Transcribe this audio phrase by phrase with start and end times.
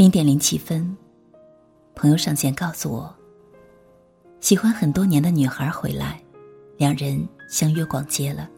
[0.00, 0.96] 零点零七分，
[1.94, 3.14] 朋友上线告诉我，
[4.40, 6.18] 喜欢很多年的女孩回来，
[6.78, 8.48] 两人相约逛街了。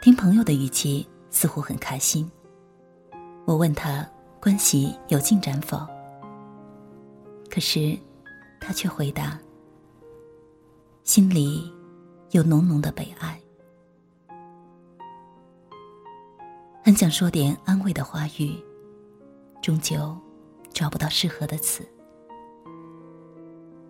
[0.00, 2.30] 听朋友的语气，似乎很开心。
[3.44, 4.08] 我问他
[4.40, 5.84] 关系有进展否？
[7.50, 7.98] 可是，
[8.60, 9.36] 他却回答：
[11.02, 11.68] 心里
[12.30, 13.36] 有浓浓的悲哀。
[16.84, 18.56] 很想说点安慰的话语，
[19.62, 20.14] 终究
[20.72, 21.86] 找不到适合的词。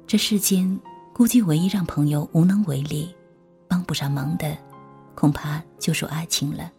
[0.06, 0.79] 这世间，
[1.14, 3.12] 估计唯一让朋友无能为力、
[3.67, 4.56] 帮不上忙的，
[5.14, 6.70] 恐怕就属爱情了。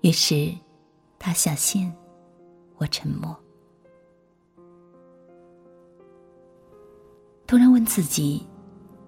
[0.00, 0.52] 于是，
[1.18, 1.94] 他下线，
[2.76, 3.36] 我沉默。
[7.46, 8.44] 突然问自己：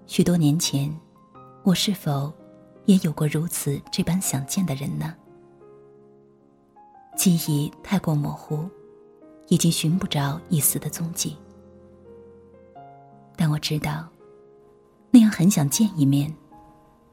[0.07, 0.95] 许多年前，
[1.65, 2.33] 我是否
[2.85, 5.17] 也有过如此这般想见的人呢？
[7.17, 8.69] 记忆太过模糊，
[9.49, 11.37] 已经寻不着一丝的踪迹。
[13.37, 14.09] 但我知道，
[15.11, 16.35] 那样很想见一面，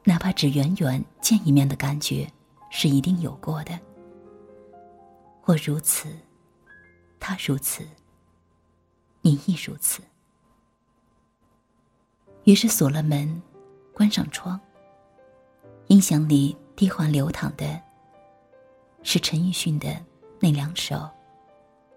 [0.03, 2.31] 哪怕只远远见一面的感觉，
[2.70, 3.77] 是一定有过的。
[5.45, 6.09] 我如此，
[7.20, 7.83] 他如此，
[9.22, 10.02] 你亦如此。
[12.45, 13.42] 于是锁了门，
[13.93, 14.59] 关上窗。
[15.88, 17.89] 音响里低缓流淌的。
[19.02, 19.87] 是陈奕迅的
[20.39, 20.95] 那两首《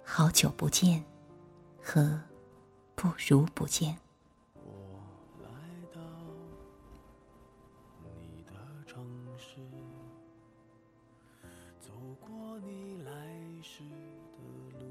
[0.03, 0.99] 好久不见》
[1.83, 2.01] 和
[2.95, 3.93] 《不如不见》。
[4.65, 4.99] 我
[5.43, 5.51] 来
[5.93, 6.01] 到
[8.03, 8.53] 你的
[8.87, 9.05] 城
[9.37, 9.59] 市，
[11.81, 13.13] 走过你来
[13.61, 14.87] 时的路，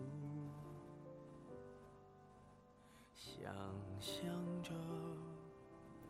[3.15, 3.51] 想
[3.99, 4.25] 象
[4.61, 4.71] 着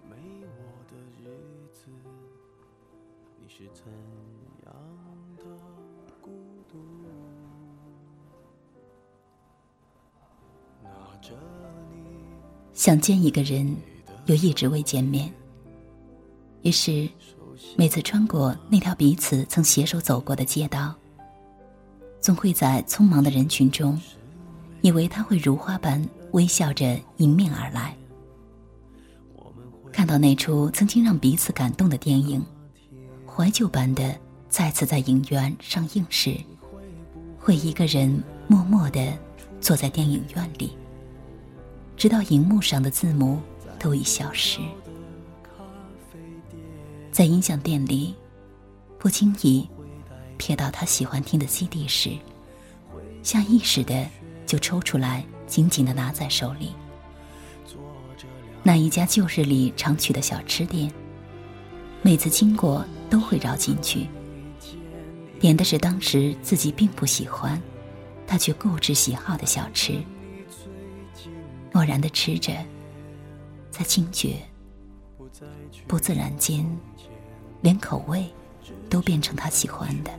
[0.04, 1.88] 没我的日子，
[3.40, 3.86] 你是怎
[4.66, 4.74] 样
[12.74, 13.76] 想见一个人，
[14.26, 15.32] 又一直未见面。
[16.62, 17.08] 于是，
[17.76, 20.96] 每次穿过那条彼此曾携手走过的街道，
[22.20, 24.00] 总会在匆忙的人群中，
[24.82, 27.96] 以为他会如花般微笑着迎面而来。
[29.92, 32.42] 看到那出曾经让彼此感动的电影，
[33.28, 34.16] 怀旧般的
[34.48, 36.38] 再次在影院上映时，
[37.38, 39.14] 会一个人默默的
[39.60, 40.72] 坐在电影院里。
[42.02, 43.40] 直到荧幕上的字母
[43.78, 44.60] 都已消失，
[47.12, 48.16] 在音响店里，
[48.98, 49.70] 不经意
[50.40, 52.10] 瞥到他喜欢听的 CD 时，
[53.22, 54.08] 下意识的
[54.48, 56.72] 就抽出来，紧紧的拿在手里。
[58.64, 60.92] 那一家旧日里常去的小吃店，
[62.02, 64.08] 每次经过都会绕进去，
[65.40, 67.62] 点的是当时自己并不喜欢，
[68.26, 70.02] 他却固执喜好的小吃。
[71.72, 72.54] 漠然的吃着，
[73.72, 74.36] 在惊觉，
[75.88, 76.66] 不自然间，
[77.62, 78.26] 连口味
[78.90, 80.12] 都变成他喜欢的。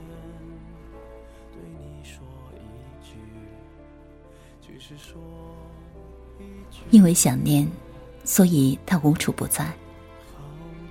[6.89, 7.67] 因为想念，
[8.23, 9.71] 所以他无处不在，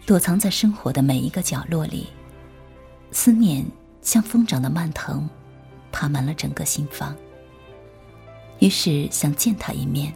[0.06, 2.08] 躲藏在生活的每一个角落里。
[3.10, 3.64] 思念
[4.00, 5.28] 像疯长的蔓藤，
[5.90, 7.14] 爬满了整个心房。
[8.60, 10.12] 于是想见他一面。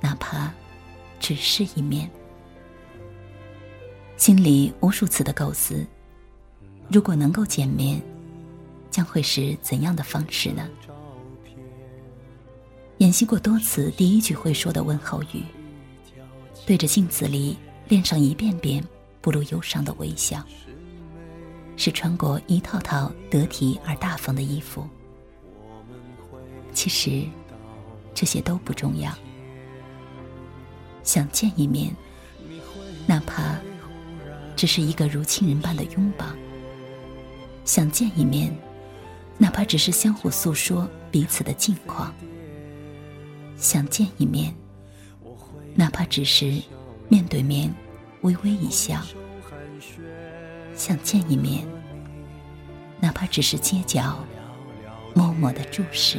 [0.00, 0.52] 哪怕
[1.18, 2.10] 只是一面，
[4.16, 5.84] 心里无数次的构思：
[6.88, 8.00] 如果能够见面，
[8.90, 10.68] 将会是怎样的方式呢？
[12.98, 15.44] 演习过多次第一句会说的问候语，
[16.66, 17.56] 对着镜子里
[17.88, 18.84] 练上一遍遍
[19.20, 20.44] 不露忧伤的微笑，
[21.76, 24.84] 是穿过一套套得体而大方的衣服。
[26.72, 27.24] 其实，
[28.14, 29.12] 这些都不重要。
[31.08, 31.90] 想见一面，
[33.06, 33.58] 哪怕
[34.54, 36.26] 只是一个如亲人般的拥抱；
[37.64, 38.54] 想见一面，
[39.38, 42.12] 哪怕只是相互诉说彼此的近况；
[43.56, 44.54] 想见一面，
[45.74, 46.60] 哪怕只是
[47.08, 47.74] 面对面
[48.20, 48.98] 微微一笑；
[50.74, 51.66] 想见一面，
[53.00, 54.22] 哪怕只是街角
[55.14, 56.18] 默默的注视。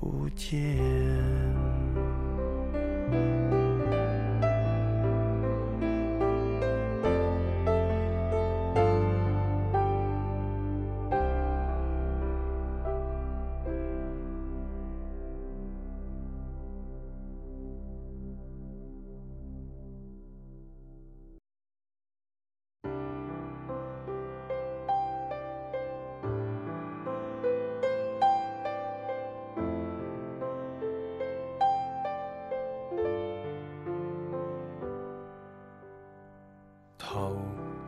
[0.00, 0.78] 不见。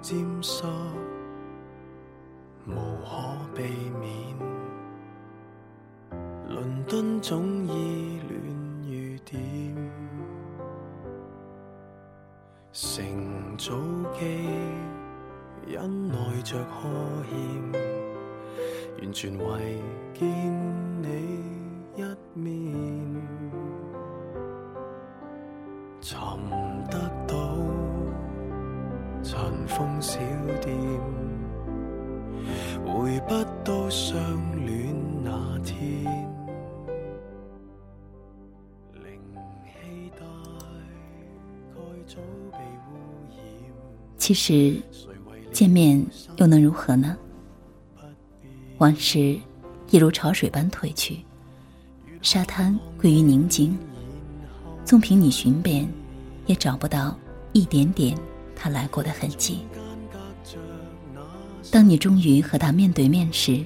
[0.02, 0.64] 沾湿，
[2.66, 3.62] 无可避
[4.00, 4.36] 免。
[6.48, 8.42] 伦敦总依恋
[8.84, 9.40] 雨点，
[12.72, 13.72] 乘早
[14.12, 14.48] 机
[15.68, 16.90] 忍耐着呵
[17.30, 17.72] 欠，
[19.00, 19.80] 完全为
[20.14, 20.26] 见
[21.00, 21.06] 你
[21.94, 22.02] 一
[22.34, 23.22] 面，
[26.00, 26.71] 寻。
[29.42, 30.20] 尘封小
[30.60, 30.72] 店，
[32.86, 34.16] 回不到相
[34.64, 34.94] 恋
[35.24, 36.04] 那天。
[38.94, 39.20] 灵
[39.64, 40.24] 气大
[41.74, 42.18] 概早
[42.52, 42.94] 被污
[43.30, 43.44] 染。
[44.16, 44.80] 其实，
[45.50, 46.06] 见面
[46.36, 47.16] 又能如何呢？
[48.78, 49.36] 往事
[49.90, 51.18] 一如潮水般退去，
[52.20, 53.76] 沙滩归于宁静。
[54.84, 55.88] 纵凭你寻遍，
[56.46, 57.16] 也找不到
[57.52, 58.16] 一点点。
[58.62, 59.66] 他来过的痕迹。
[61.68, 63.64] 当你终于和他面对面时，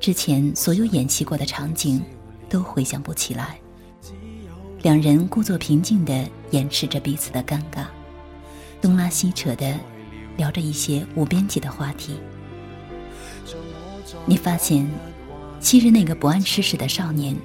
[0.00, 2.02] 之前所有演习过的场景
[2.48, 3.58] 都回想不起来。
[4.80, 7.84] 两人故作平静地掩饰着彼此的尴尬，
[8.80, 9.78] 东拉西扯地
[10.38, 12.18] 聊着一些无边际的话题。
[14.24, 14.90] 你发现，
[15.60, 17.36] 昔日那个不谙世事的少年，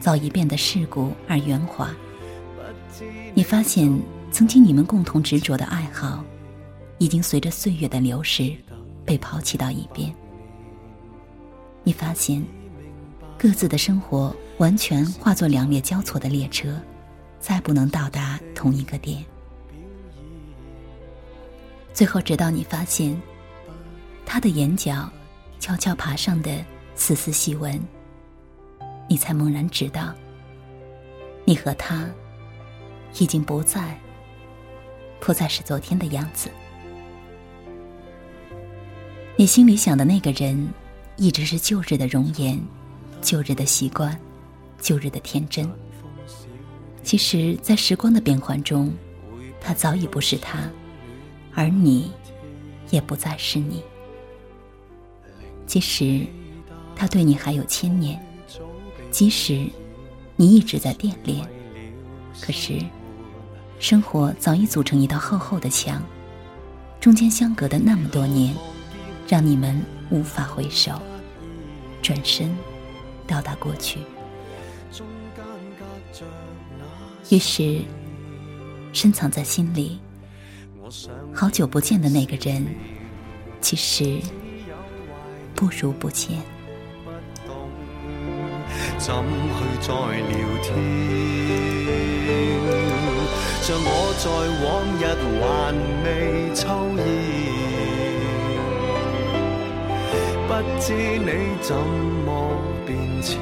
[0.00, 1.94] 早已变得世故而圆滑。
[3.34, 4.00] 你发现。
[4.36, 6.22] 曾经你们共同执着的爱好，
[6.98, 8.54] 已经随着岁月的流逝
[9.02, 10.14] 被抛弃到一边。
[11.82, 12.44] 你发现，
[13.38, 16.78] 各自的生活完全化作两列交错的列车，
[17.40, 19.24] 再不能到达同一个点。
[21.94, 23.18] 最后，直到你发现，
[24.26, 25.10] 他的眼角
[25.58, 26.62] 悄悄爬上的
[26.94, 27.80] 丝丝细纹，
[29.08, 30.12] 你才猛然知道，
[31.46, 32.06] 你和他
[33.18, 33.98] 已经不在。
[35.20, 36.50] 不再是昨天的样子。
[39.36, 40.68] 你心里想的那个人，
[41.16, 42.58] 一直是旧日的容颜，
[43.20, 44.18] 旧日的习惯，
[44.80, 45.70] 旧日的天真。
[47.02, 48.92] 其实，在时光的变换中，
[49.60, 50.70] 他早已不是他，
[51.54, 52.10] 而你，
[52.90, 53.82] 也不再是你。
[55.66, 56.26] 即使
[56.94, 58.18] 他对你还有牵念，
[59.10, 59.68] 即使
[60.36, 61.46] 你一直在惦念，
[62.40, 62.80] 可是。
[63.78, 66.02] 生活早已组成一道厚厚的墙，
[67.00, 68.54] 中间相隔的那么多年，
[69.28, 69.80] 让你们
[70.10, 70.92] 无法回首，
[72.00, 72.56] 转身
[73.26, 74.00] 到达过去。
[77.28, 77.82] 于是，
[78.92, 80.00] 深藏在心里，
[81.34, 82.66] 好久不见的那个人，
[83.60, 84.18] 其实
[85.54, 86.38] 不如不见。
[88.98, 91.25] 怎去再聊天？
[94.18, 94.66] 在往
[94.98, 95.04] 日
[95.40, 95.44] 还
[96.02, 96.06] 未
[96.54, 96.64] 抽
[96.96, 97.00] 烟，
[100.48, 101.30] 不知你
[101.60, 101.76] 怎
[102.24, 102.26] 么
[102.86, 102.88] 变
[103.20, 103.38] 迁，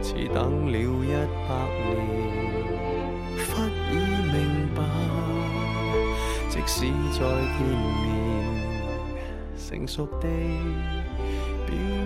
[0.00, 0.36] 似等
[0.70, 1.12] 了一
[1.48, 1.50] 百
[1.84, 1.96] 年，
[3.36, 3.48] 忽
[3.90, 3.92] 已
[4.32, 4.34] 明
[4.74, 4.78] 白，
[6.48, 6.76] 即使
[7.12, 7.58] 再见
[8.02, 8.06] 面，
[9.58, 10.24] 成熟地
[11.66, 11.97] 表。